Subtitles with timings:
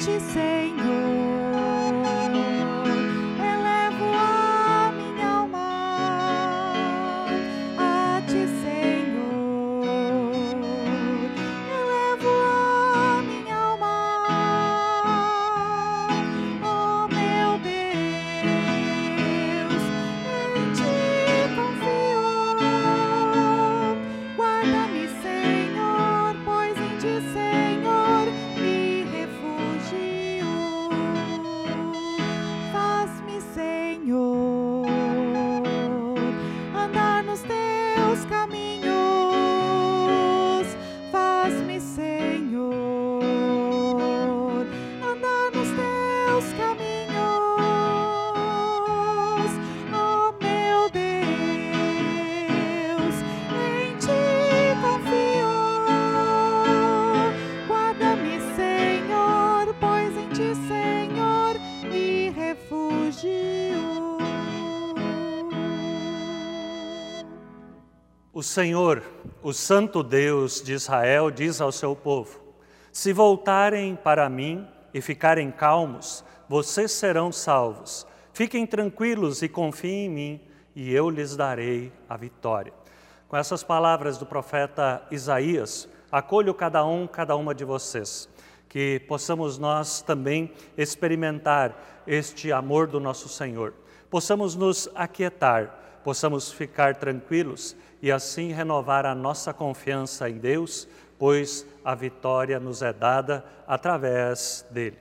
[0.00, 0.79] O
[68.50, 69.04] Senhor,
[69.44, 72.40] o Santo Deus de Israel, diz ao seu povo:
[72.90, 78.04] Se voltarem para mim e ficarem calmos, vocês serão salvos.
[78.32, 80.40] Fiquem tranquilos e confiem em mim,
[80.74, 82.72] e eu lhes darei a vitória.
[83.28, 88.28] Com essas palavras do profeta Isaías, acolho cada um, cada uma de vocês,
[88.68, 93.74] que possamos nós também experimentar este amor do nosso Senhor,
[94.10, 101.66] possamos nos aquietar, possamos ficar tranquilos e assim renovar a nossa confiança em Deus, pois
[101.84, 104.98] a vitória nos é dada através dele.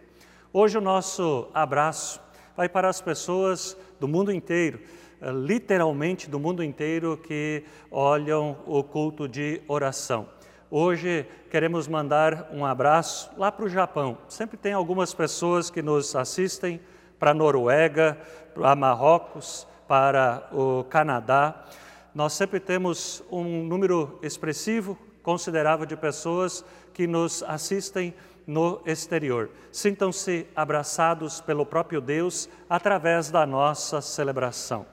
[0.52, 2.19] Hoje o nosso abraço
[2.58, 4.80] vai para as pessoas do mundo inteiro,
[5.22, 10.28] eh, literalmente do mundo inteiro que olham o culto de oração.
[10.72, 14.18] Hoje queremos mandar um abraço lá para o Japão.
[14.28, 16.79] Sempre tem algumas pessoas que nos assistem
[17.18, 18.18] para a Noruega,
[18.53, 21.66] para Marrocos, para o Canadá
[22.13, 26.63] nós sempre temos um número expressivo, considerável de pessoas
[26.94, 28.13] que nos assistem
[28.45, 29.50] no exterior.
[29.72, 34.85] Sintam-se abraçados pelo próprio Deus através da nossa celebração.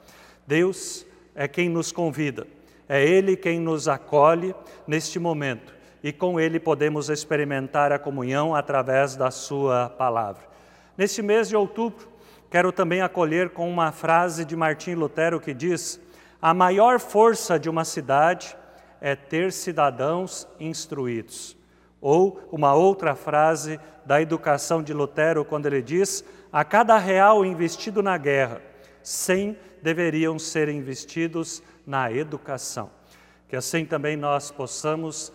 [0.47, 2.47] Deus é quem nos convida,
[2.89, 4.55] é Ele quem nos acolhe
[4.87, 10.43] neste momento e com Ele podemos experimentar a comunhão através da Sua palavra.
[10.97, 12.16] Neste mês de outubro,
[12.51, 16.01] quero também acolher com uma frase de Martim Lutero que diz:
[16.41, 18.57] a maior força de uma cidade
[19.01, 21.57] é ter cidadãos instruídos.
[22.01, 28.03] Ou uma outra frase da educação de Lutero, quando ele diz: a cada real investido
[28.03, 28.61] na guerra,
[29.03, 32.91] cem deveriam ser investidos na educação.
[33.49, 35.33] Que assim também nós possamos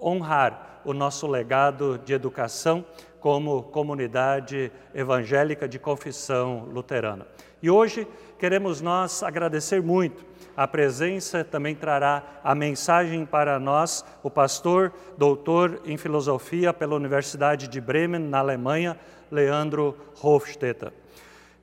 [0.00, 2.84] honrar o nosso legado de educação
[3.20, 7.26] como comunidade evangélica de confissão luterana.
[7.62, 8.06] E hoje
[8.38, 10.24] queremos nós agradecer muito
[10.56, 17.68] a presença, também trará a mensagem para nós o pastor, doutor em filosofia pela Universidade
[17.68, 18.98] de Bremen, na Alemanha,
[19.30, 20.92] Leandro Hofstetter.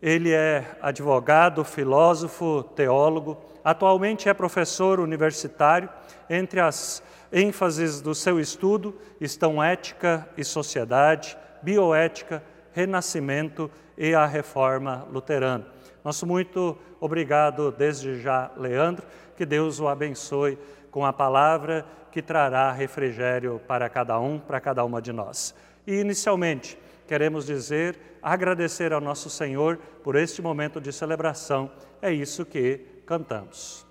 [0.02, 5.90] Ele é advogado, filósofo, teólogo, atualmente é professor universitário.
[6.30, 7.02] Entre as
[7.32, 12.44] ênfases do seu estudo estão ética e sociedade, bioética,
[12.74, 15.66] renascimento e a reforma luterana.
[16.04, 19.04] Nosso muito obrigado desde já, Leandro,
[19.36, 20.60] que Deus o abençoe
[20.92, 25.56] com a palavra que trará refrigério para cada um, para cada uma de nós.
[25.88, 26.78] E inicialmente,
[27.08, 31.72] queremos dizer, agradecer ao nosso Senhor por este momento de celebração.
[32.00, 33.86] É isso que cantamos.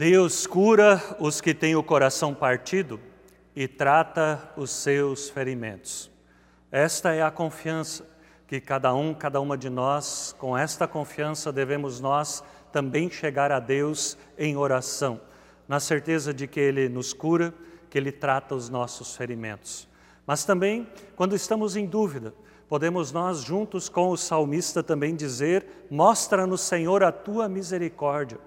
[0.00, 2.98] Deus cura os que têm o coração partido
[3.54, 6.10] e trata os seus ferimentos.
[6.72, 8.08] Esta é a confiança
[8.46, 12.42] que cada um, cada uma de nós, com esta confiança devemos nós
[12.72, 15.20] também chegar a Deus em oração,
[15.68, 17.52] na certeza de que Ele nos cura,
[17.90, 19.86] que Ele trata os nossos ferimentos.
[20.26, 22.32] Mas também, quando estamos em dúvida,
[22.70, 28.38] podemos nós, juntos com o salmista, também dizer: Mostra-nos, Senhor, a tua misericórdia,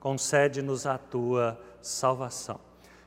[0.00, 2.60] concede-nos a tua salvação.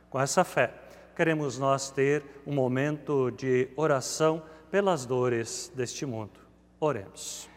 [0.09, 0.73] Com essa fé,
[1.15, 6.39] queremos nós ter um momento de oração pelas dores deste mundo.
[6.79, 7.49] Oremos.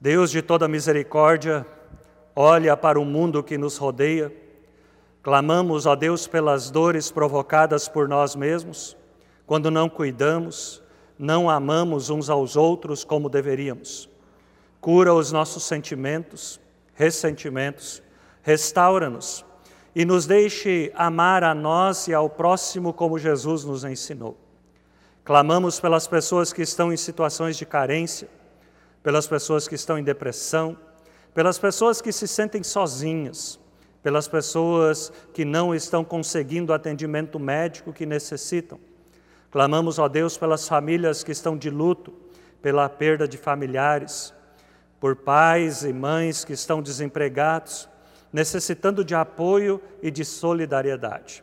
[0.00, 1.66] Deus de toda misericórdia,
[2.34, 4.32] olha para o mundo que nos rodeia.
[5.22, 8.96] Clamamos a Deus pelas dores provocadas por nós mesmos,
[9.46, 10.82] quando não cuidamos,
[11.18, 14.08] não amamos uns aos outros como deveríamos.
[14.80, 16.60] Cura os nossos sentimentos,
[16.98, 18.02] ressentimentos,
[18.42, 19.46] restaura-nos
[19.94, 24.36] e nos deixe amar a nós e ao próximo como Jesus nos ensinou.
[25.24, 28.28] Clamamos pelas pessoas que estão em situações de carência,
[29.00, 30.76] pelas pessoas que estão em depressão,
[31.32, 33.60] pelas pessoas que se sentem sozinhas,
[34.02, 38.80] pelas pessoas que não estão conseguindo o atendimento médico que necessitam.
[39.52, 42.12] Clamamos, ó Deus, pelas famílias que estão de luto,
[42.60, 44.34] pela perda de familiares,
[45.00, 47.88] por pais e mães que estão desempregados,
[48.32, 51.42] necessitando de apoio e de solidariedade.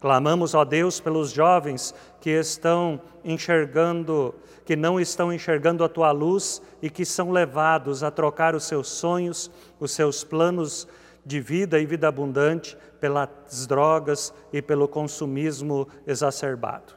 [0.00, 4.34] Clamamos, ó Deus, pelos jovens que estão enxergando,
[4.64, 8.88] que não estão enxergando a tua luz e que são levados a trocar os seus
[8.88, 10.88] sonhos, os seus planos
[11.24, 16.94] de vida e vida abundante pelas drogas e pelo consumismo exacerbado.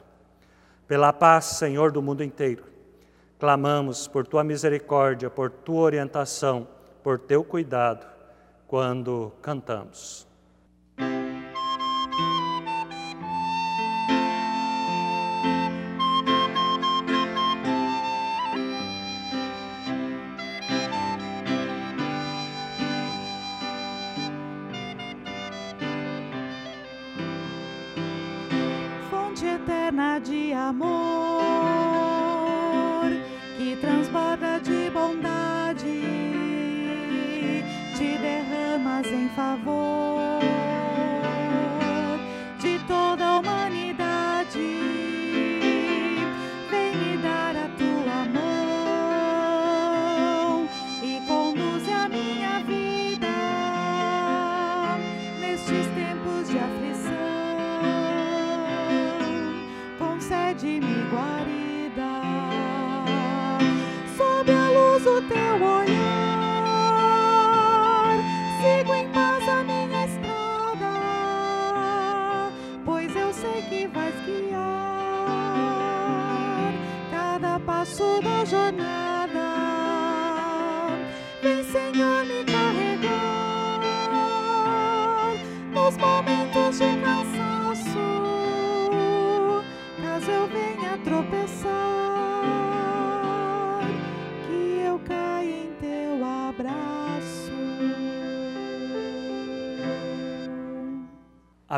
[0.88, 2.64] Pela paz, Senhor, do mundo inteiro,
[3.38, 6.66] clamamos por tua misericórdia, por tua orientação,
[7.02, 8.06] por teu cuidado
[8.66, 10.25] quando cantamos.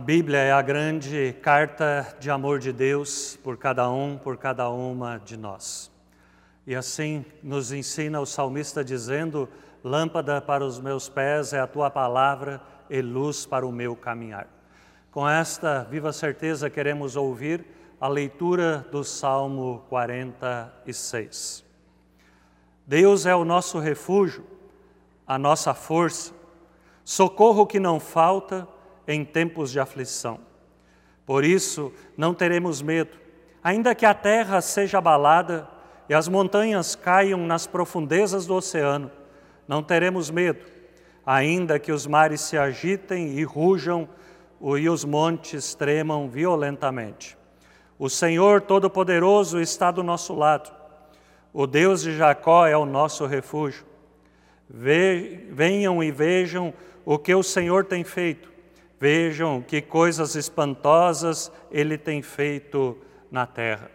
[0.08, 5.18] Bíblia é a grande carta de amor de Deus por cada um, por cada uma
[5.18, 5.92] de nós.
[6.66, 9.46] E assim nos ensina o salmista dizendo:
[9.84, 14.48] Lâmpada para os meus pés é a tua palavra e luz para o meu caminhar.
[15.10, 17.66] Com esta viva certeza queremos ouvir
[18.00, 21.66] a leitura do Salmo 46.
[22.86, 24.42] Deus é o nosso refúgio,
[25.26, 26.32] a nossa força,
[27.04, 28.66] socorro que não falta
[29.08, 30.38] em tempos de aflição.
[31.26, 33.16] Por isso, não teremos medo,
[33.64, 35.66] ainda que a terra seja abalada
[36.08, 39.10] e as montanhas caiam nas profundezas do oceano,
[39.66, 40.64] não teremos medo,
[41.26, 44.08] ainda que os mares se agitem e rujam
[44.78, 47.36] e os montes tremam violentamente.
[47.98, 50.72] O Senhor Todo-Poderoso está do nosso lado.
[51.52, 53.84] O Deus de Jacó é o nosso refúgio.
[54.70, 56.72] Venham e vejam
[57.04, 58.57] o que o Senhor tem feito.
[59.00, 62.98] Vejam que coisas espantosas ele tem feito
[63.30, 63.90] na terra.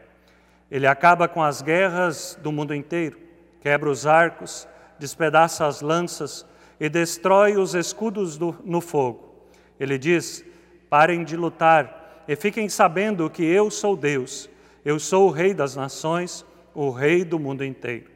[0.71, 3.17] Ele acaba com as guerras do mundo inteiro,
[3.61, 4.67] quebra os arcos,
[4.97, 6.45] despedaça as lanças
[6.79, 9.35] e destrói os escudos do, no fogo.
[9.79, 10.43] Ele diz:
[10.89, 14.49] parem de lutar e fiquem sabendo que eu sou Deus,
[14.85, 18.09] eu sou o Rei das nações, o Rei do mundo inteiro.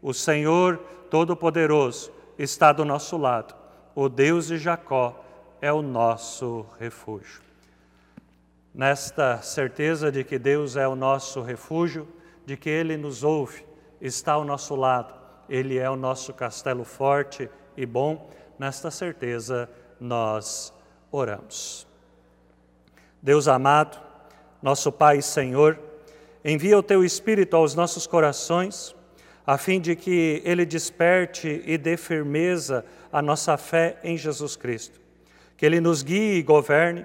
[0.00, 0.78] O Senhor
[1.10, 3.54] Todo-Poderoso está do nosso lado.
[3.94, 5.29] o Deus de Jacó
[5.60, 7.40] é o nosso refúgio.
[8.74, 12.08] Nesta certeza de que Deus é o nosso refúgio,
[12.46, 13.64] de que Ele nos ouve,
[14.00, 15.12] está ao nosso lado,
[15.48, 19.68] Ele é o nosso castelo forte e bom, nesta certeza
[20.00, 20.72] nós
[21.10, 21.86] oramos.
[23.20, 24.00] Deus amado,
[24.62, 25.78] nosso Pai e Senhor,
[26.44, 28.94] envia o Teu Espírito aos nossos corações,
[29.46, 34.99] a fim de que ele desperte e dê firmeza à nossa fé em Jesus Cristo.
[35.60, 37.04] Que ele nos guie e governe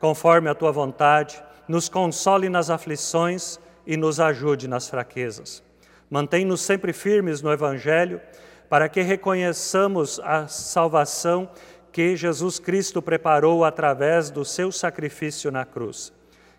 [0.00, 5.62] conforme a tua vontade, nos console nas aflições e nos ajude nas fraquezas.
[6.10, 8.20] Mantém-nos sempre firmes no Evangelho,
[8.68, 11.48] para que reconheçamos a salvação
[11.92, 16.12] que Jesus Cristo preparou através do seu sacrifício na cruz.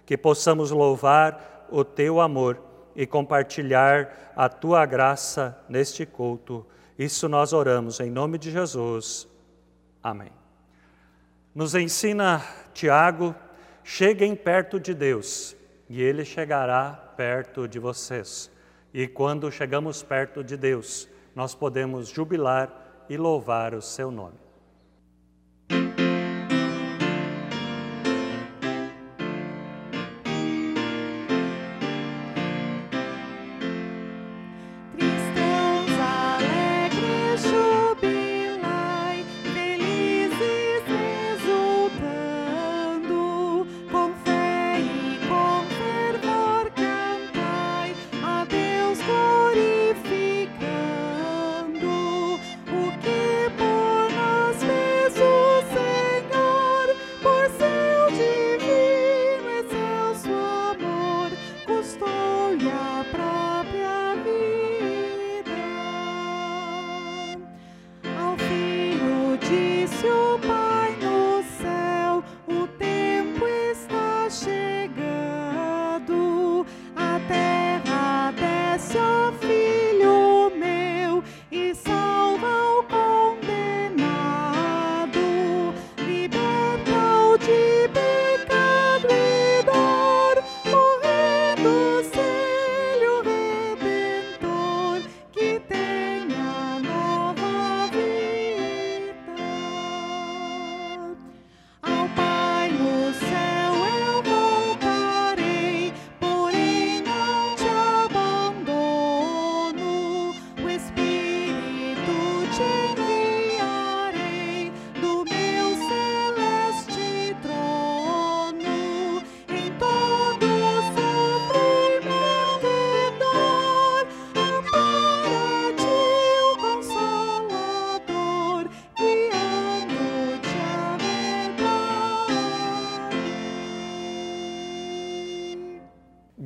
[0.06, 2.58] Que possamos louvar o teu amor
[2.96, 6.66] e compartilhar a tua graça neste culto.
[6.98, 9.28] Isso nós oramos em nome de Jesus.
[10.02, 10.43] Amém.
[11.54, 12.42] Nos ensina
[12.74, 13.36] Tiago:
[13.84, 15.56] cheguem perto de Deus
[15.88, 18.52] e Ele chegará perto de vocês.
[18.94, 24.43] E quando chegamos perto de Deus, nós podemos jubilar e louvar o seu nome.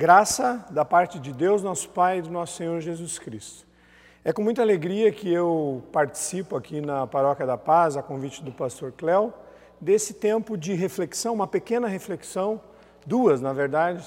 [0.08, 3.66] Graça da parte de Deus, nosso Pai e do nosso Senhor Jesus Cristo.
[4.24, 8.50] É com muita alegria que eu participo aqui na Paróquia da Paz, a convite do
[8.50, 9.34] pastor Cléo,
[9.78, 12.58] desse tempo de reflexão, uma pequena reflexão,
[13.06, 14.02] duas na verdade,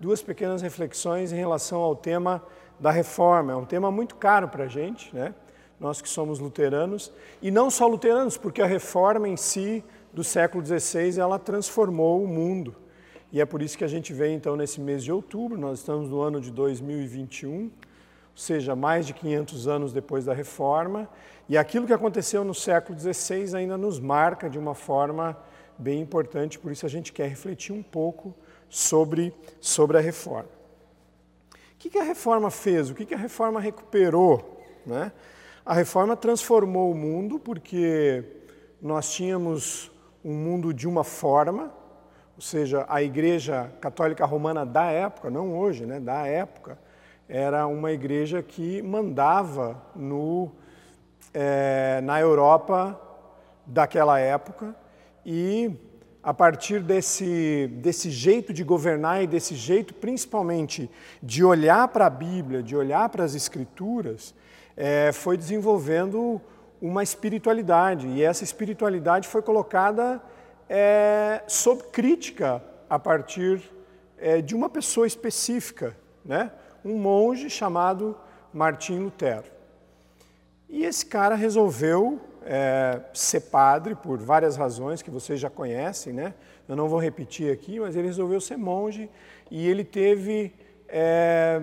[0.00, 2.42] duas pequenas reflexões em relação ao tema
[2.80, 3.52] da reforma.
[3.52, 5.32] É um tema muito caro para a gente, né?
[5.78, 10.66] nós que somos luteranos, e não só luteranos, porque a reforma em si do século
[10.66, 12.74] XVI ela transformou o mundo.
[13.34, 16.08] E é por isso que a gente vem então nesse mês de outubro, nós estamos
[16.08, 17.70] no ano de 2021, ou
[18.36, 21.08] seja, mais de 500 anos depois da reforma,
[21.48, 25.36] e aquilo que aconteceu no século XVI ainda nos marca de uma forma
[25.76, 28.32] bem importante, por isso a gente quer refletir um pouco
[28.68, 30.50] sobre, sobre a reforma.
[31.50, 32.88] O que, que a reforma fez?
[32.88, 34.64] O que, que a reforma recuperou?
[34.86, 35.10] Né?
[35.66, 38.22] A reforma transformou o mundo porque
[38.80, 39.90] nós tínhamos
[40.24, 41.82] um mundo de uma forma,
[42.36, 46.76] ou seja, a Igreja Católica Romana da época, não hoje, né, da época,
[47.28, 50.50] era uma igreja que mandava no,
[51.32, 53.00] é, na Europa
[53.64, 54.74] daquela época
[55.24, 55.70] e
[56.22, 60.90] a partir desse, desse jeito de governar e desse jeito principalmente
[61.22, 64.34] de olhar para a Bíblia, de olhar para as Escrituras,
[64.76, 66.40] é, foi desenvolvendo
[66.80, 68.06] uma espiritualidade.
[68.08, 70.20] E essa espiritualidade foi colocada
[70.68, 73.62] é, sob crítica a partir
[74.18, 76.50] é, de uma pessoa específica, né?
[76.84, 78.16] um monge chamado
[78.52, 79.52] Martim Lutero.
[80.68, 86.34] E esse cara resolveu é, ser padre por várias razões que vocês já conhecem, né?
[86.68, 89.10] Eu não vou repetir aqui, mas ele resolveu ser monge
[89.50, 90.54] e ele teve
[90.88, 91.60] é,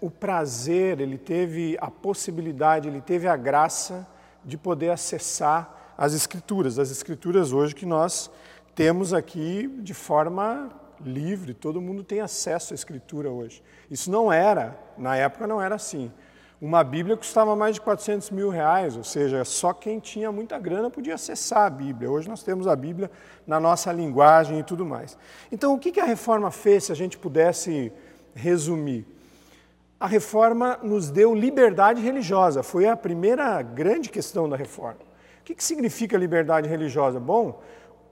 [0.00, 4.06] o prazer, ele teve a possibilidade, ele teve a graça
[4.44, 8.30] de poder acessar as Escrituras, as Escrituras hoje que nós
[8.74, 13.62] temos aqui de forma livre, todo mundo tem acesso à Escritura hoje.
[13.90, 16.10] Isso não era, na época não era assim.
[16.58, 20.88] Uma Bíblia custava mais de 400 mil reais, ou seja, só quem tinha muita grana
[20.88, 22.10] podia acessar a Bíblia.
[22.10, 23.10] Hoje nós temos a Bíblia
[23.46, 25.18] na nossa linguagem e tudo mais.
[25.52, 27.92] Então, o que a reforma fez, se a gente pudesse
[28.34, 29.06] resumir?
[29.98, 35.09] A reforma nos deu liberdade religiosa, foi a primeira grande questão da reforma.
[35.50, 37.18] O que significa liberdade religiosa?
[37.18, 37.60] Bom,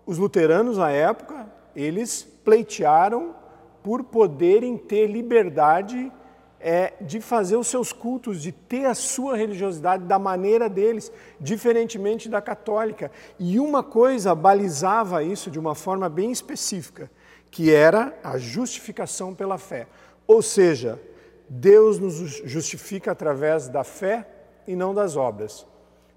[0.05, 3.33] os luteranos, na época, eles pleitearam
[3.81, 6.13] por poderem ter liberdade
[6.61, 12.29] é, de fazer os seus cultos, de ter a sua religiosidade da maneira deles, diferentemente
[12.29, 13.09] da católica.
[13.39, 17.09] E uma coisa balizava isso de uma forma bem específica,
[17.53, 19.87] que era a justificação pela fé.
[20.27, 21.01] Ou seja,
[21.49, 22.15] Deus nos
[22.45, 24.27] justifica através da fé
[24.67, 25.68] e não das obras.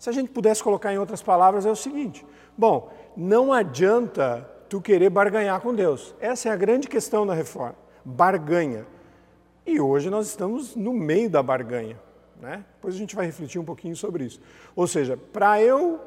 [0.01, 2.25] Se a gente pudesse colocar em outras palavras, é o seguinte:
[2.57, 6.15] bom, não adianta tu querer barganhar com Deus.
[6.19, 7.75] Essa é a grande questão da reforma.
[8.03, 8.87] Barganha.
[9.63, 11.99] E hoje nós estamos no meio da barganha.
[12.41, 12.65] Né?
[12.73, 14.41] Depois a gente vai refletir um pouquinho sobre isso.
[14.75, 15.99] Ou seja, para eu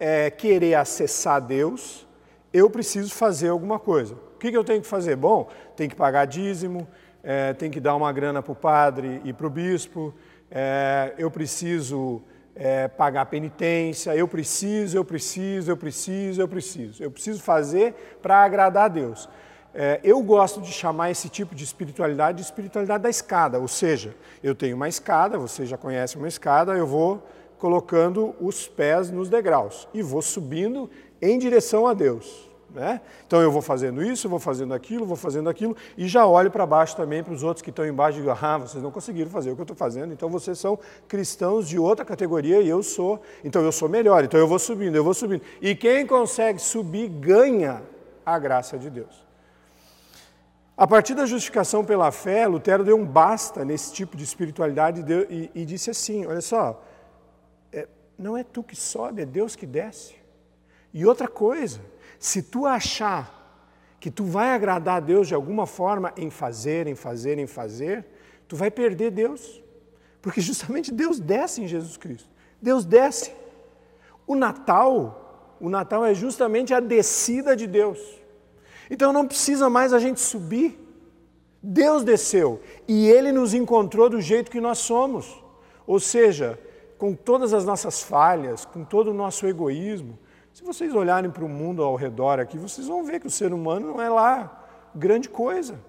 [0.00, 2.04] é, querer acessar Deus,
[2.52, 4.14] eu preciso fazer alguma coisa.
[4.34, 5.14] O que, que eu tenho que fazer?
[5.14, 6.88] Bom, tem que pagar dízimo,
[7.22, 10.12] é, tem que dar uma grana para o padre e para o bispo,
[10.50, 12.20] é, eu preciso
[12.54, 17.02] é, pagar penitência, eu preciso, eu preciso, eu preciso, eu preciso.
[17.02, 19.28] Eu preciso fazer para agradar a Deus.
[19.74, 24.14] É, eu gosto de chamar esse tipo de espiritualidade de espiritualidade da escada, ou seja,
[24.42, 27.26] eu tenho uma escada, você já conhece uma escada, eu vou
[27.58, 30.90] colocando os pés nos degraus e vou subindo
[31.22, 32.51] em direção a Deus.
[32.74, 33.02] Né?
[33.26, 36.64] Então eu vou fazendo isso, vou fazendo aquilo, vou fazendo aquilo e já olho para
[36.64, 39.50] baixo também para os outros que estão embaixo e digo, ah, vocês não conseguiram fazer
[39.50, 43.20] o que eu estou fazendo, então vocês são cristãos de outra categoria e eu sou,
[43.44, 45.42] então eu sou melhor, então eu vou subindo, eu vou subindo.
[45.60, 47.82] E quem consegue subir ganha
[48.24, 49.26] a graça de Deus.
[50.74, 55.50] A partir da justificação pela fé, Lutero deu um basta nesse tipo de espiritualidade e,
[55.54, 56.82] e disse assim: olha só,
[57.70, 57.86] é,
[58.18, 60.14] não é tu que sobe, é Deus que desce.
[60.94, 61.80] E outra coisa,
[62.22, 63.36] se tu achar
[63.98, 68.06] que tu vai agradar a Deus de alguma forma em fazer, em fazer, em fazer,
[68.46, 69.60] tu vai perder Deus.
[70.20, 72.30] Porque justamente Deus desce em Jesus Cristo.
[72.60, 73.32] Deus desce.
[74.24, 77.98] O Natal, o Natal é justamente a descida de Deus.
[78.88, 80.78] Então não precisa mais a gente subir.
[81.60, 85.42] Deus desceu e Ele nos encontrou do jeito que nós somos.
[85.84, 86.56] Ou seja,
[86.96, 90.16] com todas as nossas falhas, com todo o nosso egoísmo.
[90.52, 93.54] Se vocês olharem para o mundo ao redor aqui, vocês vão ver que o ser
[93.54, 95.80] humano não é lá grande coisa.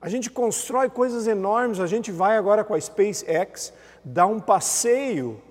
[0.00, 3.72] A gente constrói coisas enormes, a gente vai agora com a SpaceX
[4.04, 5.42] dar um passeio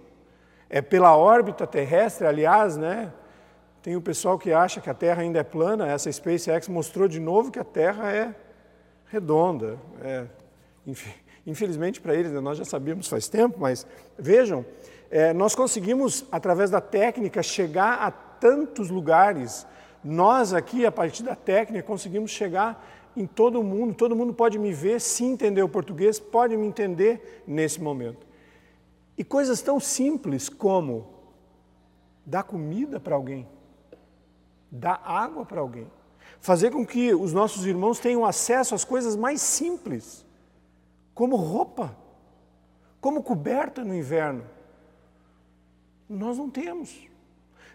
[0.70, 3.12] é, pela órbita terrestre, aliás, né?
[3.84, 7.20] Tem o pessoal que acha que a Terra ainda é plana, essa SpaceX mostrou de
[7.20, 8.34] novo que a Terra é
[9.08, 9.78] redonda.
[10.02, 10.26] É,
[11.46, 13.86] infelizmente para eles, né, nós já sabíamos faz tempo, mas
[14.18, 14.66] vejam,
[15.12, 19.66] é, nós conseguimos, através da técnica, chegar a tantos lugares.
[20.04, 23.94] Nós aqui, a partir da técnica, conseguimos chegar em todo mundo.
[23.94, 28.26] Todo mundo pode me ver, se entender o português, pode me entender nesse momento.
[29.18, 31.08] E coisas tão simples como
[32.26, 33.48] dar comida para alguém
[34.72, 35.90] dar água para alguém,
[36.40, 40.26] fazer com que os nossos irmãos tenham acesso às coisas mais simples,
[41.14, 41.96] como roupa,
[43.02, 44.44] como coberta no inverno.
[46.08, 47.09] Nós não temos.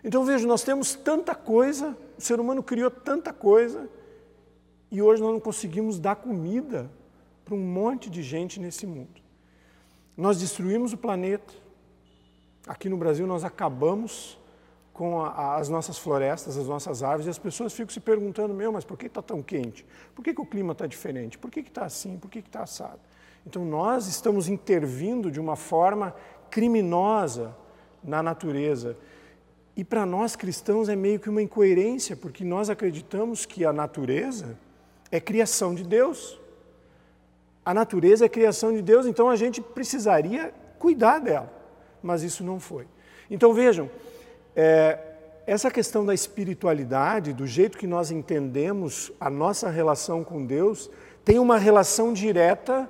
[0.05, 3.89] Então veja, nós temos tanta coisa, o ser humano criou tanta coisa,
[4.91, 6.91] e hoje nós não conseguimos dar comida
[7.45, 9.23] para um monte de gente nesse mundo.
[10.17, 11.53] Nós destruímos o planeta.
[12.67, 14.39] Aqui no Brasil nós acabamos
[14.93, 18.71] com a, as nossas florestas, as nossas árvores, e as pessoas ficam se perguntando, meu,
[18.71, 19.85] mas por que está tão quente?
[20.15, 21.37] Por que, que o clima está diferente?
[21.37, 22.17] Por que está assim?
[22.17, 23.01] Por que está assado?
[23.47, 26.15] Então nós estamos intervindo de uma forma
[26.51, 27.57] criminosa
[28.03, 28.97] na natureza.
[29.77, 34.57] E para nós cristãos é meio que uma incoerência, porque nós acreditamos que a natureza
[35.11, 36.39] é criação de Deus.
[37.65, 41.53] A natureza é criação de Deus, então a gente precisaria cuidar dela.
[42.03, 42.87] Mas isso não foi.
[43.29, 43.91] Então vejam,
[44.55, 44.99] é,
[45.47, 50.91] essa questão da espiritualidade, do jeito que nós entendemos a nossa relação com Deus,
[51.25, 52.89] tem uma relação direta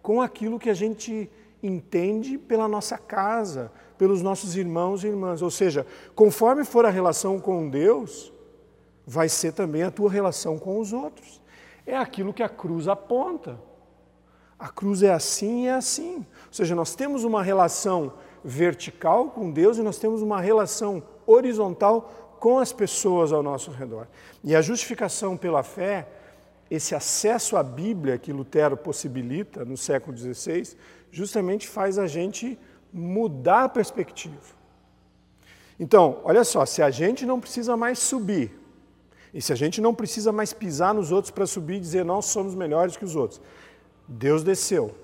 [0.00, 1.30] com aquilo que a gente
[1.62, 3.70] entende pela nossa casa,
[4.02, 5.42] pelos nossos irmãos e irmãs.
[5.42, 8.32] Ou seja, conforme for a relação com Deus,
[9.06, 11.40] vai ser também a tua relação com os outros.
[11.86, 13.60] É aquilo que a cruz aponta.
[14.58, 16.16] A cruz é assim e é assim.
[16.16, 22.36] Ou seja, nós temos uma relação vertical com Deus e nós temos uma relação horizontal
[22.40, 24.08] com as pessoas ao nosso redor.
[24.42, 26.08] E a justificação pela fé,
[26.68, 30.76] esse acesso à Bíblia que Lutero possibilita no século XVI,
[31.12, 32.58] justamente faz a gente
[32.92, 34.62] mudar a perspectiva.
[35.78, 38.58] Então, olha só, se a gente não precisa mais subir,
[39.32, 42.26] e se a gente não precisa mais pisar nos outros para subir e dizer nós
[42.26, 43.40] somos melhores que os outros,
[44.06, 44.94] Deus desceu.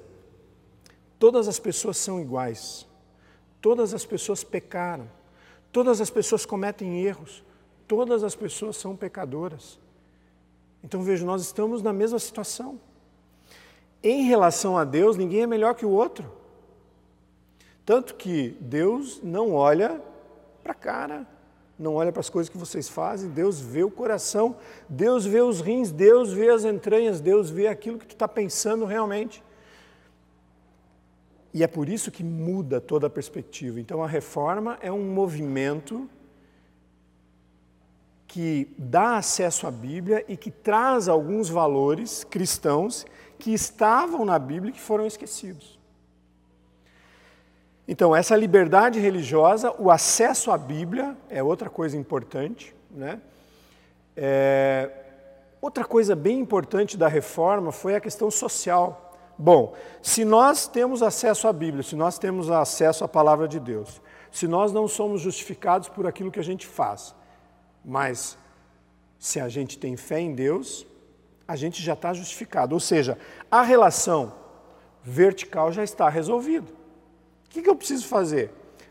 [1.19, 2.87] Todas as pessoas são iguais.
[3.61, 5.09] Todas as pessoas pecaram.
[5.73, 7.43] Todas as pessoas cometem erros.
[7.87, 9.79] Todas as pessoas são pecadoras.
[10.85, 12.79] Então veja, nós estamos na mesma situação.
[14.03, 16.31] Em relação a Deus, ninguém é melhor que o outro.
[17.89, 19.99] Tanto que Deus não olha
[20.63, 21.27] para a cara,
[21.79, 25.63] não olha para as coisas que vocês fazem, Deus vê o coração, Deus vê os
[25.63, 29.43] rins, Deus vê as entranhas, Deus vê aquilo que tu está pensando realmente.
[31.55, 33.81] E é por isso que muda toda a perspectiva.
[33.81, 36.11] Então a reforma é um movimento
[38.27, 43.07] que dá acesso à Bíblia e que traz alguns valores cristãos
[43.39, 45.78] que estavam na Bíblia e que foram esquecidos.
[47.91, 52.77] Então, essa liberdade religiosa, o acesso à Bíblia é outra coisa importante.
[52.91, 53.19] Né?
[54.15, 54.91] É...
[55.59, 59.17] Outra coisa bem importante da reforma foi a questão social.
[59.39, 64.03] Bom, se nós temos acesso à Bíblia, se nós temos acesso à palavra de Deus,
[64.31, 67.15] se nós não somos justificados por aquilo que a gente faz,
[67.83, 68.37] mas
[69.19, 70.87] se a gente tem fé em Deus,
[71.47, 72.75] a gente já está justificado.
[72.75, 73.17] Ou seja,
[73.51, 74.35] a relação
[75.03, 76.78] vertical já está resolvida.
[77.49, 78.51] O que, que eu preciso fazer?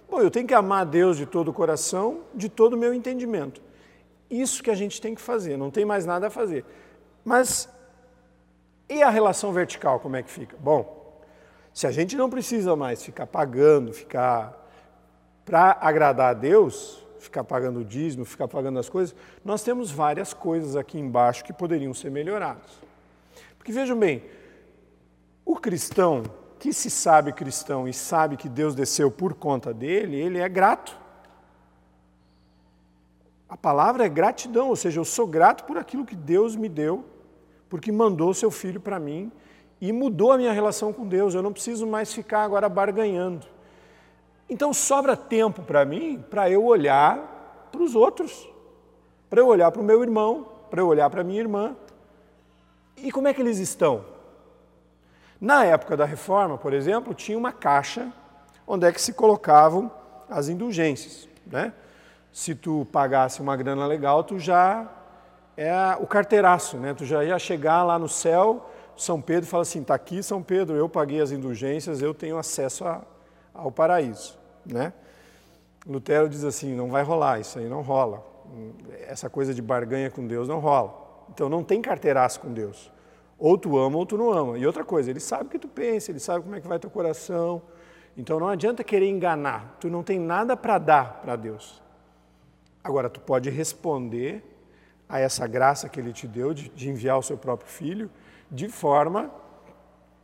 [0.09, 2.93] Bom, eu tenho que amar a Deus de todo o coração, de todo o meu
[2.93, 3.61] entendimento.
[4.29, 6.65] Isso que a gente tem que fazer, não tem mais nada a fazer.
[7.23, 7.69] Mas
[8.89, 10.55] e a relação vertical, como é que fica?
[10.59, 11.21] Bom,
[11.73, 14.65] se a gente não precisa mais ficar pagando, ficar
[15.45, 20.33] para agradar a Deus, ficar pagando o dízimo, ficar pagando as coisas, nós temos várias
[20.33, 22.71] coisas aqui embaixo que poderiam ser melhoradas.
[23.57, 24.23] Porque vejam bem,
[25.45, 26.23] o cristão,
[26.59, 30.97] que se sabe cristão e sabe que Deus desceu por conta dele, ele é grato.
[33.47, 37.05] A palavra é gratidão, ou seja, eu sou grato por aquilo que Deus me deu,
[37.69, 39.31] porque mandou seu filho para mim
[39.79, 41.33] e mudou a minha relação com Deus.
[41.33, 43.45] Eu não preciso mais ficar agora barganhando.
[44.49, 48.49] Então sobra tempo para mim para eu olhar para os outros,
[49.29, 51.75] para eu olhar para o meu irmão, para eu olhar para minha irmã.
[52.97, 54.16] E como é que eles estão?
[55.39, 58.11] Na época da reforma, por exemplo, tinha uma caixa
[58.65, 59.91] onde é que se colocavam
[60.29, 61.27] as indulgências.
[61.45, 61.73] Né?
[62.33, 64.89] Se tu pagasse uma grana legal, tu já
[65.55, 66.93] é o carteiraço, né?
[66.93, 70.75] tu já ia chegar lá no céu, São Pedro fala assim, está aqui São Pedro,
[70.75, 73.01] eu paguei as indulgências, eu tenho acesso a,
[73.53, 74.37] ao paraíso.
[74.65, 74.91] Né?
[75.85, 78.23] Lutero diz assim, não vai rolar, isso aí não rola.
[79.07, 81.25] Essa coisa de barganha com Deus não rola.
[81.29, 82.91] Então não tem carteiraço com Deus.
[83.37, 84.57] Ou tu ama ou tu não ama.
[84.57, 86.79] E outra coisa, ele sabe o que tu pensa, ele sabe como é que vai
[86.79, 87.61] teu coração.
[88.17, 89.77] Então não adianta querer enganar.
[89.79, 91.81] Tu não tem nada para dar para Deus.
[92.83, 94.43] Agora, tu pode responder
[95.07, 98.09] a essa graça que ele te deu de, de enviar o seu próprio filho
[98.49, 99.31] de forma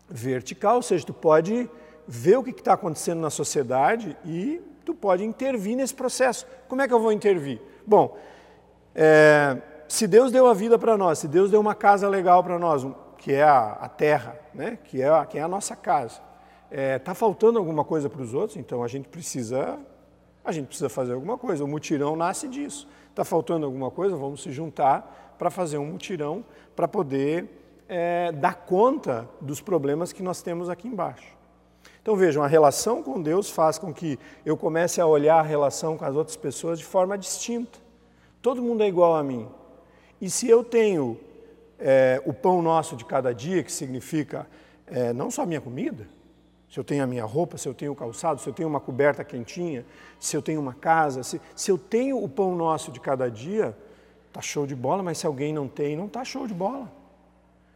[0.10, 1.69] vertical, ou seja, tu pode
[2.08, 6.45] ver o que está acontecendo na sociedade e tu pode intervir nesse processo.
[6.67, 7.62] Como é que eu vou intervir?
[7.86, 8.17] Bom,
[8.93, 12.60] é, se Deus deu a vida para nós, se Deus deu uma casa legal para
[12.60, 12.86] nós,
[13.23, 14.77] que é a, a terra, né?
[14.83, 16.19] que, é a, que é a nossa casa.
[16.69, 19.79] Está é, tá faltando alguma coisa para os outros, então a gente precisa
[20.43, 21.63] a gente precisa fazer alguma coisa.
[21.63, 22.86] O mutirão nasce disso.
[23.09, 26.43] Está faltando alguma coisa, vamos se juntar para fazer um mutirão
[26.75, 27.47] para poder
[27.88, 31.33] é, dar conta dos problemas que nós temos aqui embaixo.
[32.01, 35.97] Então vejam, a relação com Deus faz com que eu comece a olhar a relação
[35.97, 37.79] com as outras pessoas de forma distinta.
[38.41, 39.47] Todo mundo é igual a mim.
[40.19, 41.17] E se eu tenho
[41.86, 44.48] é, o pão nosso de cada dia, que significa
[44.88, 46.08] é, não só a minha comida,
[46.69, 48.80] se eu tenho a minha roupa, se eu tenho o calçado, se eu tenho uma
[48.80, 49.86] coberta quentinha,
[50.17, 53.78] se eu tenho uma casa, se, se eu tenho o pão nosso de cada dia,
[54.32, 56.89] tá show de bola, mas se alguém não tem, não tá show de bola.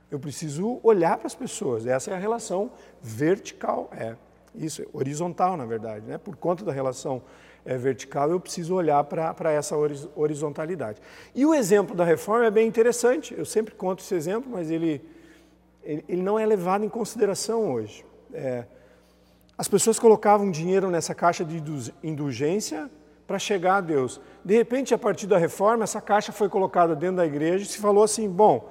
[0.09, 1.85] Eu preciso olhar para as pessoas.
[1.85, 4.15] Essa é a relação vertical, é
[4.57, 6.17] isso, horizontal, na verdade, né?
[6.17, 7.21] Por conta da relação
[7.65, 9.75] é, vertical, eu preciso olhar para essa
[10.15, 11.01] horizontalidade.
[11.35, 15.01] E o exemplo da reforma é bem interessante, eu sempre conto esse exemplo, mas ele,
[15.83, 18.05] ele, ele não é levado em consideração hoje.
[18.33, 18.65] É,
[19.57, 21.61] as pessoas colocavam dinheiro nessa caixa de
[22.03, 22.89] indulgência
[23.25, 24.21] para chegar a Deus.
[24.45, 27.79] De repente, a partir da reforma, essa caixa foi colocada dentro da igreja e se
[27.79, 28.69] falou assim: bom,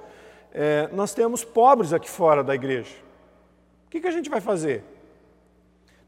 [0.51, 2.95] é, nós temos pobres aqui fora da igreja.
[3.85, 4.83] O que, que a gente vai fazer?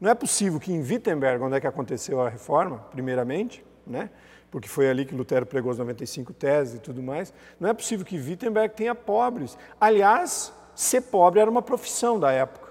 [0.00, 4.10] Não é possível que em Wittenberg, onde é que aconteceu a reforma, primeiramente, né,
[4.50, 7.32] porque foi ali que Lutero pregou as 95 teses e tudo mais.
[7.58, 9.56] Não é possível que Wittenberg tenha pobres.
[9.80, 12.70] Aliás, ser pobre era uma profissão da época.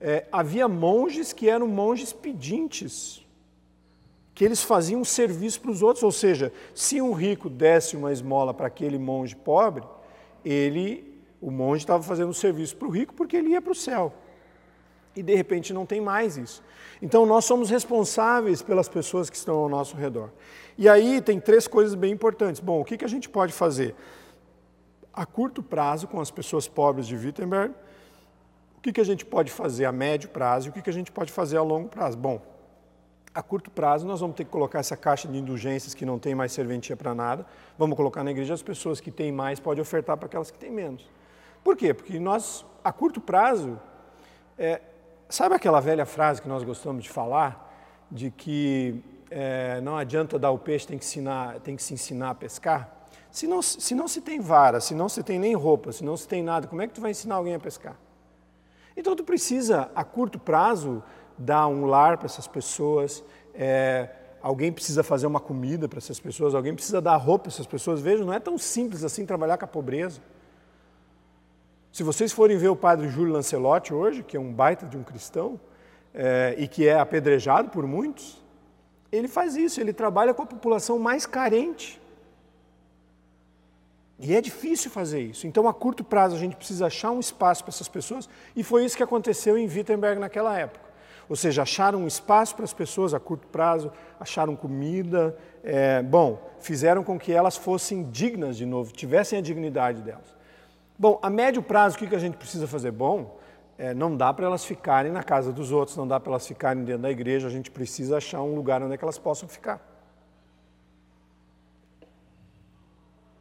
[0.00, 3.24] É, havia monges que eram monges pedintes,
[4.34, 8.10] que eles faziam um serviço para os outros, ou seja, se um rico desse uma
[8.10, 9.84] esmola para aquele monge pobre,
[10.44, 13.76] ele, o monge estava fazendo um serviço para o rico porque ele ia para o
[13.76, 14.12] céu.
[15.14, 16.62] E de repente não tem mais isso.
[17.00, 20.30] Então nós somos responsáveis pelas pessoas que estão ao nosso redor.
[20.78, 22.60] E aí tem três coisas bem importantes.
[22.60, 23.94] Bom, o que, que a gente pode fazer?
[25.12, 27.74] A curto prazo, com as pessoas pobres de Wittenberg,
[28.78, 30.92] o que, que a gente pode fazer a médio prazo e o que, que a
[30.92, 32.16] gente pode fazer a longo prazo?
[32.16, 32.40] Bom,
[33.34, 36.34] a curto prazo nós vamos ter que colocar essa caixa de indulgências que não tem
[36.34, 37.46] mais serventia para nada,
[37.78, 40.70] vamos colocar na igreja as pessoas que têm mais podem ofertar para aquelas que têm
[40.70, 41.08] menos.
[41.64, 41.94] Por quê?
[41.94, 43.80] Porque nós, a curto prazo,
[44.58, 44.80] é,
[45.32, 47.74] Sabe aquela velha frase que nós gostamos de falar,
[48.10, 52.28] de que é, não adianta dar o peixe, tem que, ensinar, tem que se ensinar
[52.28, 53.06] a pescar?
[53.30, 56.18] Se não, se não se tem vara, se não se tem nem roupa, se não
[56.18, 57.96] se tem nada, como é que tu vai ensinar alguém a pescar?
[58.94, 61.02] Então tu precisa, a curto prazo,
[61.38, 64.10] dar um lar para essas pessoas, é,
[64.42, 68.02] alguém precisa fazer uma comida para essas pessoas, alguém precisa dar roupa para essas pessoas.
[68.02, 70.20] Veja, não é tão simples assim trabalhar com a pobreza.
[71.92, 75.02] Se vocês forem ver o padre Júlio Lancelotti hoje, que é um baita de um
[75.02, 75.60] cristão
[76.14, 78.42] é, e que é apedrejado por muitos,
[79.12, 82.00] ele faz isso, ele trabalha com a população mais carente.
[84.18, 85.46] E é difícil fazer isso.
[85.46, 88.26] Então, a curto prazo, a gente precisa achar um espaço para essas pessoas,
[88.56, 90.90] e foi isso que aconteceu em Wittenberg naquela época.
[91.28, 96.40] Ou seja, acharam um espaço para as pessoas a curto prazo, acharam comida, é, bom,
[96.58, 100.31] fizeram com que elas fossem dignas de novo, tivessem a dignidade delas.
[101.02, 102.92] Bom, a médio prazo, o que a gente precisa fazer?
[102.92, 103.36] Bom,
[103.76, 106.84] é, não dá para elas ficarem na casa dos outros, não dá para elas ficarem
[106.84, 109.84] dentro da igreja, a gente precisa achar um lugar onde é elas possam ficar.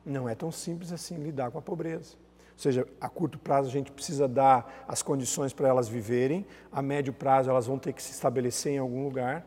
[0.03, 2.15] Não é tão simples assim lidar com a pobreza.
[2.53, 6.81] Ou seja, a curto prazo a gente precisa dar as condições para elas viverem, a
[6.81, 9.45] médio prazo elas vão ter que se estabelecer em algum lugar.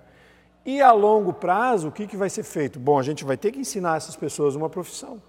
[0.65, 2.79] E a longo prazo, o que, que vai ser feito?
[2.79, 5.21] Bom, a gente vai ter que ensinar essas pessoas uma profissão.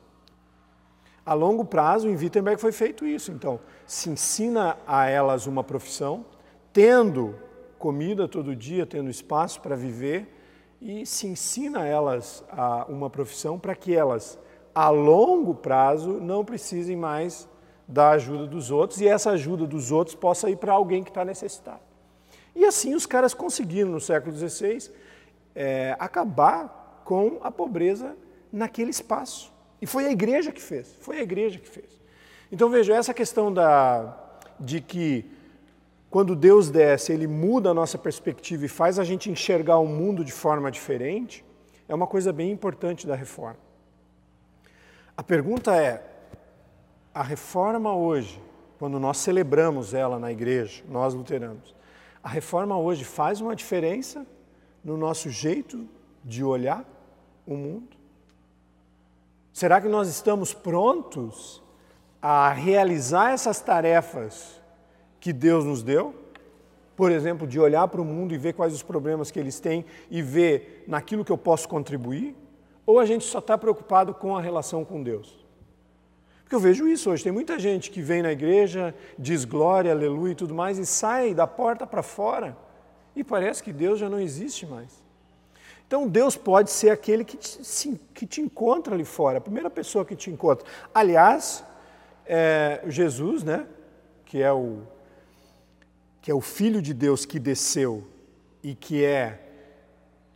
[1.26, 3.32] A longo prazo, em Wittenberg foi feito isso.
[3.32, 6.26] Então, se ensina a elas uma profissão,
[6.72, 7.36] tendo
[7.80, 10.32] comida todo dia, tendo espaço para viver,
[10.80, 14.38] e se ensina a elas a uma profissão para que elas,
[14.74, 17.50] a longo prazo, não precisem mais
[17.88, 21.24] da ajuda dos outros e essa ajuda dos outros possa ir para alguém que está
[21.24, 21.82] necessitado.
[22.56, 24.92] E assim os caras conseguiram, no século XVI,
[25.54, 28.16] é, acabar com a pobreza
[28.52, 29.55] naquele espaço.
[29.82, 32.02] E foi a igreja que fez, foi a igreja que fez.
[32.52, 34.18] Então veja, essa questão da,
[34.60, 35.26] de que
[36.10, 40.24] quando Deus desce, Ele muda a nossa perspectiva e faz a gente enxergar o mundo
[40.24, 41.44] de forma diferente,
[41.88, 43.60] é uma coisa bem importante da reforma.
[45.18, 46.04] A pergunta é:
[47.14, 48.42] a reforma hoje,
[48.80, 51.76] quando nós celebramos ela na igreja, nós luteranos,
[52.24, 54.26] a reforma hoje faz uma diferença
[54.84, 55.88] no nosso jeito
[56.24, 56.84] de olhar
[57.46, 57.95] o mundo?
[59.56, 61.64] Será que nós estamos prontos
[62.22, 64.62] a realizar essas tarefas
[65.18, 66.14] que Deus nos deu?
[66.94, 69.86] Por exemplo, de olhar para o mundo e ver quais os problemas que eles têm
[70.12, 72.36] e ver naquilo que eu posso contribuir?
[72.86, 75.46] Ou a gente só está preocupado com a relação com Deus?
[76.44, 77.24] Porque eu vejo isso hoje.
[77.24, 81.34] Tem muita gente que vem na igreja, diz glória, aleluia e tudo mais, e sai
[81.34, 82.58] da porta para fora
[83.16, 85.05] e parece que Deus já não existe mais.
[85.88, 90.04] Então Deus pode ser aquele que te, que te encontra ali fora, a primeira pessoa
[90.04, 90.66] que te encontra.
[90.94, 91.64] Aliás,
[92.26, 93.68] é, Jesus, né,
[94.26, 94.80] que é o
[96.22, 98.04] que é o Filho de Deus que desceu
[98.64, 99.40] e que é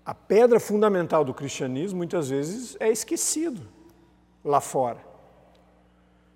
[0.05, 3.61] a pedra fundamental do cristianismo, muitas vezes é esquecido
[4.45, 4.99] lá fora.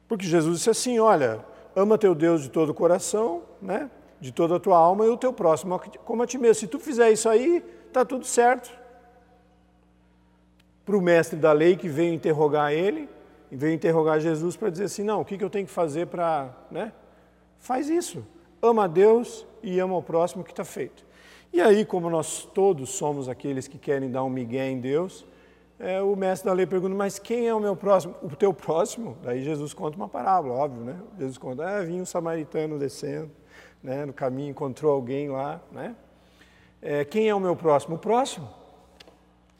[0.07, 1.45] Porque Jesus disse assim: olha,
[1.75, 5.17] ama teu Deus de todo o coração, né, de toda a tua alma e o
[5.17, 6.55] teu próximo como a ti mesmo.
[6.55, 8.82] Se tu fizer isso aí, está tudo certo
[10.85, 13.09] para o mestre da lei que veio interrogar ele,
[13.53, 16.07] e veio interrogar Jesus para dizer assim: não, o que, que eu tenho que fazer
[16.07, 16.49] para.
[16.71, 16.91] Né?
[17.59, 18.25] Faz isso.
[18.59, 21.05] Ama a Deus e ama o próximo que está feito.
[21.51, 25.23] E aí, como nós todos somos aqueles que querem dar um migué em Deus,
[25.79, 28.15] é, o mestre da lei pergunta: mas quem é o meu próximo?
[28.23, 29.15] O teu próximo?
[29.21, 30.99] Daí Jesus conta uma parábola, óbvio, né?
[31.19, 33.29] Jesus conta: ah, vinha um samaritano descendo,
[33.83, 34.03] né?
[34.03, 35.95] no caminho encontrou alguém lá, né?
[36.81, 37.97] É, quem é o meu próximo?
[37.97, 38.49] O próximo.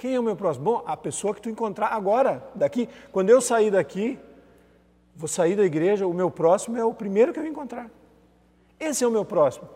[0.03, 0.65] Quem é o meu próximo?
[0.65, 2.89] Bom, a pessoa que tu encontrar agora, daqui.
[3.09, 4.19] Quando eu sair daqui,
[5.15, 7.89] vou sair da igreja, o meu próximo é o primeiro que eu encontrar.
[8.77, 9.69] Esse é o meu próximo.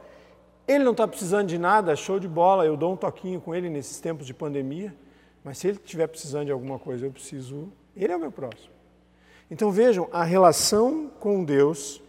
[0.68, 3.70] Ele não está precisando de nada, show de bola, eu dou um toquinho com ele
[3.70, 4.94] nesses tempos de pandemia.
[5.46, 7.72] Mas se ele estiver precisando de alguma coisa, eu preciso.
[7.96, 8.74] Ele é o meu próximo.
[9.50, 12.02] Então vejam, a relação com Deus,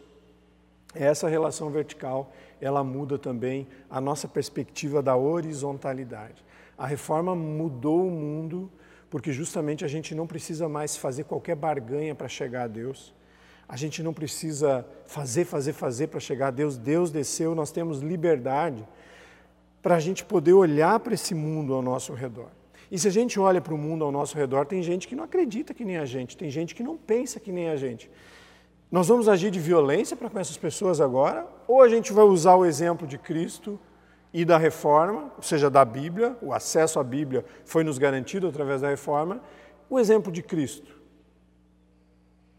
[0.93, 6.48] essa relação vertical, ela muda também a nossa perspectiva da horizontalidade.
[6.79, 8.71] A reforma mudou o mundo
[9.11, 13.13] porque justamente a gente não precisa mais fazer qualquer barganha para chegar a Deus.
[13.69, 16.79] A gente não precisa fazer, fazer, fazer para chegar a Deus.
[16.79, 18.87] Deus desceu, nós temos liberdade
[19.83, 22.49] para a gente poder olhar para esse mundo ao nosso redor.
[22.91, 25.25] E se a gente olha para o mundo ao nosso redor, tem gente que não
[25.25, 28.11] acredita que nem a gente, tem gente que não pensa que nem a gente.
[28.91, 32.55] Nós vamos agir de violência para com essas pessoas agora, ou a gente vai usar
[32.55, 33.79] o exemplo de Cristo
[34.41, 38.83] e da reforma, ou seja, da Bíblia, o acesso à Bíblia foi nos garantido através
[38.83, 39.43] da reforma,
[39.91, 40.97] o exemplo de Cristo.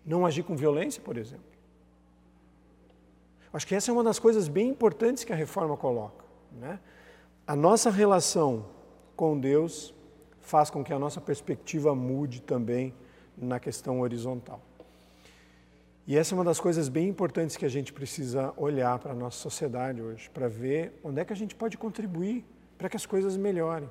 [0.06, 1.46] Não agir com violência, por exemplo.
[3.54, 6.26] Acho que essa é uma das coisas bem importantes que a reforma coloca.
[6.52, 6.82] Né?
[7.48, 8.66] A nossa relação
[9.16, 9.94] com Deus
[10.42, 12.94] faz com que a nossa perspectiva mude também
[13.38, 14.62] na questão horizontal.
[16.10, 19.16] E essa é uma das coisas bem importantes que a gente precisa olhar para a
[19.16, 22.44] nossa sociedade hoje, para ver onde é que a gente pode contribuir
[22.80, 23.88] para que as coisas melhorem.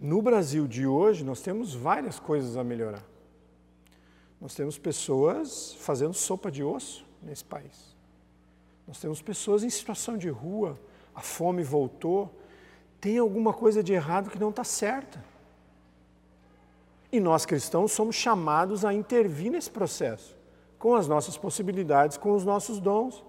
[0.00, 3.04] No Brasil de hoje, nós temos várias coisas a melhorar.
[4.40, 7.94] Nós temos pessoas fazendo sopa de osso nesse país.
[8.84, 10.76] Nós temos pessoas em situação de rua,
[11.14, 12.28] a fome voltou,
[13.00, 15.24] tem alguma coisa de errado que não está certa.
[17.12, 20.36] E nós cristãos somos chamados a intervir nesse processo,
[20.84, 23.24] com as nossas possibilidades, com os nossos dons.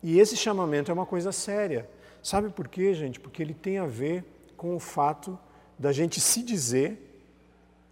[0.00, 1.90] E esse chamamento é uma coisa séria.
[2.22, 3.18] Sabe por quê, gente?
[3.18, 4.24] Porque ele tem a ver
[4.56, 5.36] com o fato
[5.76, 7.26] da gente se dizer,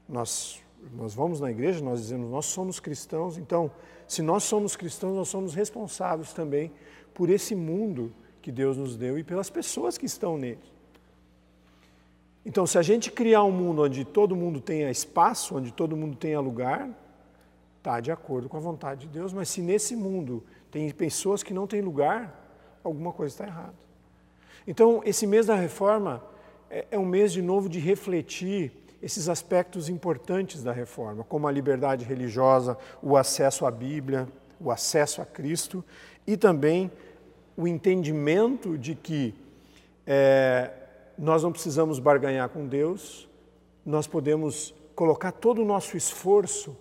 [0.09, 0.63] nós,
[0.95, 3.69] nós vamos na igreja, nós dizemos, nós somos cristãos, então,
[4.07, 6.71] se nós somos cristãos, nós somos responsáveis também
[7.13, 10.63] por esse mundo que Deus nos deu e pelas pessoas que estão nele.
[12.47, 16.17] Então, se a gente criar um mundo onde todo mundo tenha espaço, onde todo mundo
[16.17, 16.89] tenha lugar,
[17.89, 21.55] está de acordo com a vontade de Deus, mas se nesse mundo tem pessoas que
[21.55, 23.75] não têm lugar, alguma coisa está errada.
[24.67, 26.23] Então, esse mês da reforma
[26.69, 28.73] é, é um mês de novo de refletir
[29.03, 34.29] esses aspectos importantes da reforma, como a liberdade religiosa, o acesso à Bíblia,
[34.61, 35.83] o acesso a Cristo
[36.27, 36.93] e também
[37.57, 39.35] o entendimento de que
[40.07, 40.71] é,
[41.17, 43.27] nós não precisamos barganhar com Deus,
[43.87, 46.77] nós podemos colocar todo o nosso esforço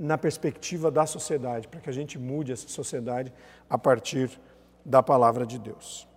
[0.00, 3.30] na perspectiva da sociedade, para que a gente mude essa sociedade
[3.68, 4.40] a partir
[4.82, 6.08] da palavra de Deus.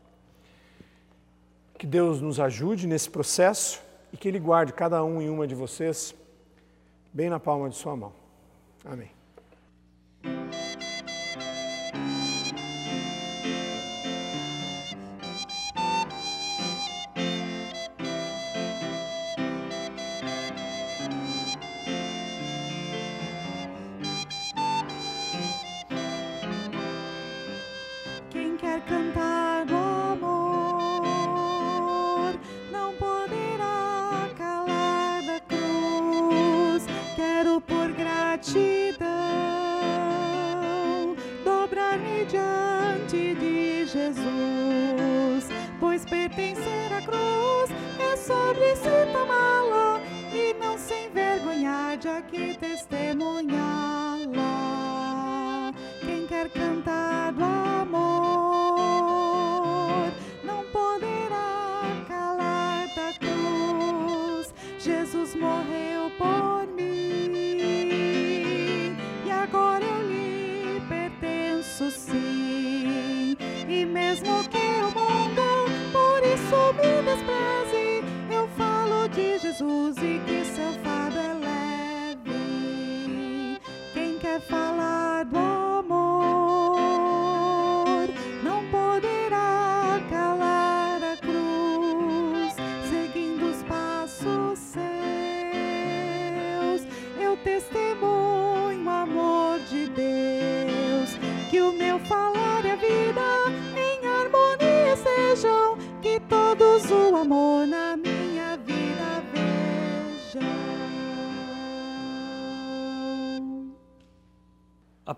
[1.77, 3.81] Que Deus nos ajude nesse processo
[4.13, 6.15] e que Ele guarde cada um e uma de vocês
[7.11, 8.13] bem na palma de Sua mão.
[8.85, 9.11] Amém.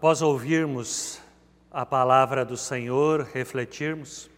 [0.05, 1.19] Após ouvirmos
[1.71, 4.29] a palavra do Senhor, refletirmos,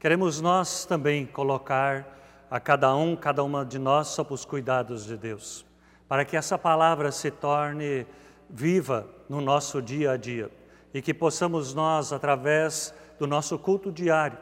[0.00, 2.18] queremos nós também colocar
[2.50, 5.64] a cada um, cada uma de nós sob os cuidados de Deus,
[6.08, 8.04] para que essa palavra se torne
[8.50, 10.50] viva no nosso dia a dia
[10.92, 14.38] e que possamos nós, através do nosso culto diário,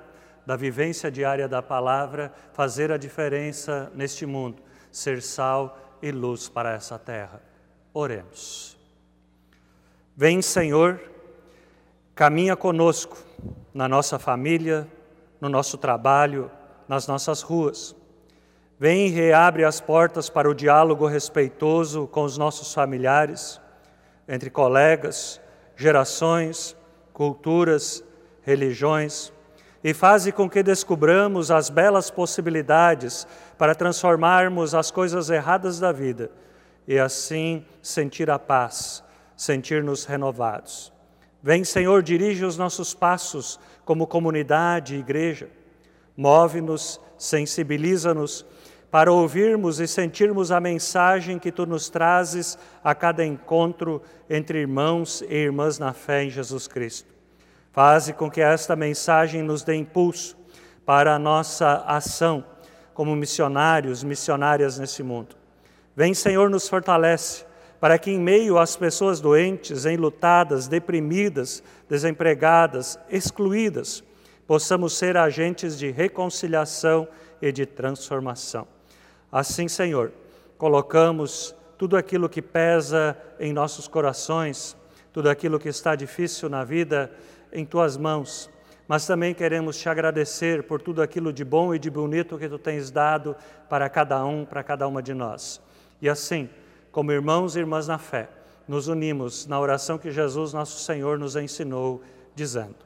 [0.47, 6.73] da vivência diária da palavra, fazer a diferença neste mundo, ser sal e luz para
[6.73, 7.43] essa terra.
[7.93, 8.80] Oremos.
[10.21, 11.01] Vem, Senhor,
[12.15, 13.17] caminha conosco
[13.73, 14.87] na nossa família,
[15.41, 16.51] no nosso trabalho,
[16.87, 17.97] nas nossas ruas.
[18.79, 23.59] Vem e reabre as portas para o diálogo respeitoso com os nossos familiares,
[24.29, 25.41] entre colegas,
[25.75, 26.77] gerações,
[27.15, 28.05] culturas,
[28.43, 29.33] religiões,
[29.83, 36.31] e faze com que descubramos as belas possibilidades para transformarmos as coisas erradas da vida
[36.87, 39.03] e assim sentir a paz,
[39.41, 40.93] sentir-nos renovados.
[41.43, 45.49] Vem, Senhor, dirige os nossos passos como comunidade e igreja.
[46.15, 48.45] Move-nos, sensibiliza-nos
[48.91, 55.23] para ouvirmos e sentirmos a mensagem que tu nos trazes a cada encontro entre irmãos
[55.23, 57.09] e irmãs na fé em Jesus Cristo.
[57.73, 60.37] Faze com que esta mensagem nos dê impulso
[60.85, 62.45] para a nossa ação
[62.93, 65.35] como missionários, missionárias nesse mundo.
[65.97, 67.49] Vem, Senhor, nos fortalece
[67.81, 74.05] para que, em meio às pessoas doentes, enlutadas, deprimidas, desempregadas, excluídas,
[74.47, 77.09] possamos ser agentes de reconciliação
[77.41, 78.69] e de transformação.
[79.33, 80.13] Assim, Senhor,
[80.59, 84.77] colocamos tudo aquilo que pesa em nossos corações,
[85.13, 87.11] tudo aquilo que está difícil na vida
[87.51, 88.51] em tuas mãos,
[88.87, 92.59] mas também queremos te agradecer por tudo aquilo de bom e de bonito que tu
[92.59, 93.35] tens dado
[93.69, 95.63] para cada um, para cada uma de nós.
[96.03, 96.51] E assim,
[96.93, 98.29] como irmãos e irmãs na fé,
[98.67, 102.01] nos unimos na oração que Jesus, nosso Senhor, nos ensinou,
[102.35, 102.77] dizendo: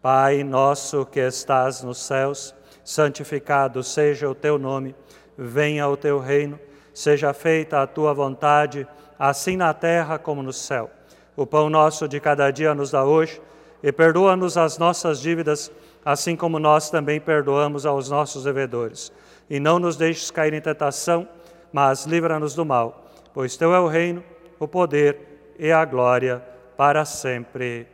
[0.00, 4.94] Pai nosso que estás nos céus, santificado seja o teu nome,
[5.36, 6.58] venha o teu reino,
[6.92, 8.86] seja feita a tua vontade,
[9.18, 10.90] assim na terra como no céu.
[11.36, 13.40] O pão nosso de cada dia nos dá hoje
[13.82, 15.70] e perdoa-nos as nossas dívidas,
[16.04, 19.12] assim como nós também perdoamos aos nossos devedores.
[19.48, 21.28] E não nos deixes cair em tentação,
[21.72, 23.01] mas livra-nos do mal,
[23.32, 24.22] pois teu é o reino,
[24.58, 26.42] o poder e a glória
[26.76, 27.86] para sempre.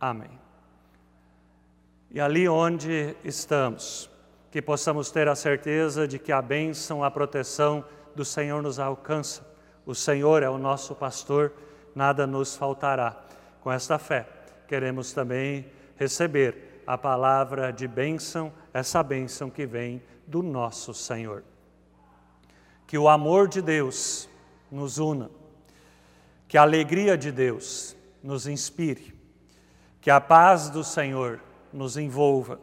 [0.00, 0.38] Amém.
[2.10, 4.08] E ali onde estamos,
[4.50, 9.44] que possamos ter a certeza de que a bênção, a proteção do Senhor nos alcança.
[9.84, 11.52] O Senhor é o nosso pastor,
[11.94, 13.20] nada nos faltará.
[13.60, 14.26] Com esta fé,
[14.68, 15.66] queremos também
[15.96, 21.42] receber a palavra de bênção, essa bênção que vem do nosso Senhor.
[22.86, 24.28] Que o amor de Deus
[24.74, 25.30] nos una,
[26.48, 29.14] que a alegria de Deus nos inspire,
[30.00, 31.40] que a paz do Senhor
[31.72, 32.60] nos envolva,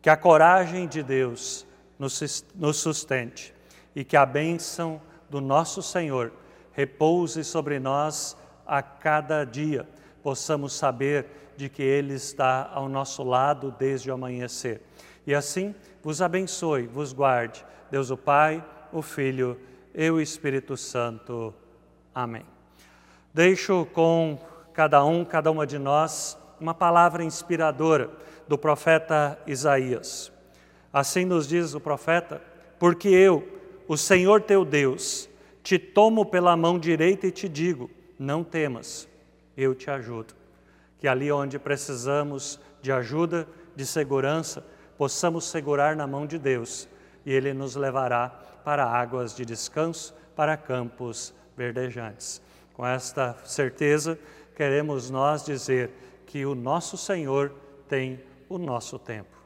[0.00, 1.66] que a coragem de Deus
[1.98, 3.54] nos sustente.
[3.94, 6.32] E que a bênção do nosso Senhor
[6.72, 8.36] repouse sobre nós
[8.66, 9.86] a cada dia.
[10.22, 11.26] Possamos saber
[11.56, 14.80] de que Ele está ao nosso lado desde o amanhecer.
[15.26, 19.60] E assim, vos abençoe, vos guarde, Deus o Pai, o Filho
[19.94, 21.54] e o Espírito Santo.
[22.14, 22.44] Amém.
[23.32, 24.38] Deixo com
[24.72, 28.10] cada um, cada uma de nós, uma palavra inspiradora
[28.46, 30.32] do profeta Isaías.
[30.92, 32.42] Assim nos diz o profeta:
[32.78, 33.46] Porque eu,
[33.88, 35.28] o Senhor teu Deus,
[35.62, 39.08] te tomo pela mão direita e te digo: não temas
[39.56, 40.34] eu te ajudo.
[40.98, 44.64] Que ali onde precisamos de ajuda, de segurança,
[44.96, 46.88] possamos segurar na mão de Deus
[47.24, 48.32] e Ele nos levará
[48.64, 52.40] para águas de descanso, para campos verdejantes.
[52.74, 54.18] Com esta certeza,
[54.56, 55.90] queremos nós dizer
[56.26, 57.52] que o nosso Senhor
[57.88, 59.41] tem o nosso tempo.